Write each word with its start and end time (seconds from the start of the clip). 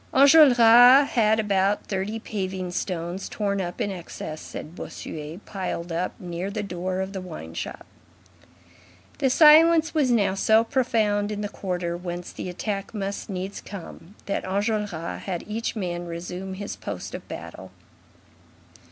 Enjolras 0.15 1.09
had 1.09 1.39
about 1.39 1.85
thirty 1.85 2.17
paving 2.17 2.71
stones 2.71 3.29
"torn 3.29 3.61
up 3.61 3.79
in 3.79 3.91
excess," 3.91 4.41
said 4.41 4.73
Bossuet, 4.75 5.45
piled 5.45 5.91
up 5.91 6.19
near 6.19 6.49
the 6.49 6.63
door 6.63 7.01
of 7.01 7.13
the 7.13 7.21
wine 7.21 7.53
shop. 7.53 7.85
The 9.19 9.29
silence 9.29 9.93
was 9.93 10.09
now 10.09 10.33
so 10.33 10.63
profound 10.63 11.31
in 11.31 11.41
the 11.41 11.49
quarter 11.49 11.95
whence 11.95 12.31
the 12.31 12.49
attack 12.49 12.95
must 12.95 13.29
needs 13.29 13.61
come, 13.61 14.15
that 14.25 14.43
Enjolras 14.43 14.89
had 15.21 15.43
each 15.45 15.75
man 15.75 16.07
resume 16.07 16.55
his 16.55 16.75
post 16.75 17.13
of 17.13 17.27
battle. 17.27 17.69